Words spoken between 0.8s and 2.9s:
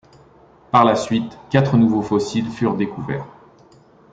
la suite, quatre nouveaux fossiles furent